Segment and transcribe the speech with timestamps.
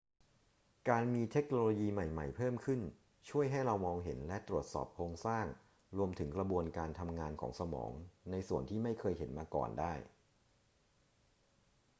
[0.89, 2.79] การมีเทคโนโลยีใหม่ ๆ เพิ่มขึ้น
[3.29, 5.45] ช่วยให้เรามองเห็นและตรวจสอบโครงสร้าง
[5.97, 7.91] รวมถึงกระบวนการทำงานของสมอง
[8.31, 9.93] ในส่วนที่ไม่เคยเห็นมาก่อนได้